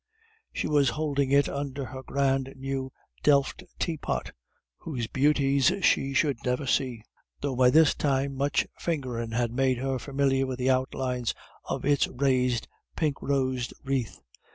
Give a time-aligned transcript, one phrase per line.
[0.51, 4.31] She was holding under it her grand new delft teapot,
[4.77, 7.03] whose beauties she should never see;
[7.41, 11.35] though by this time much fingering had made her familiar with the outlines
[11.65, 14.19] of its raised pink rose wreath.